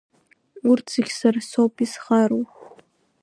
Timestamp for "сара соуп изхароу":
1.19-2.45